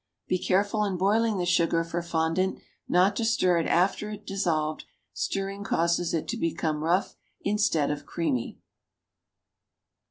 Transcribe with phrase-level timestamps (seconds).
[0.27, 2.57] Be careful in boiling the sugar for fondant,
[2.89, 7.91] not to stir it after it is dissolved; stirring causes it to become rough instead
[7.91, 8.57] of creamy.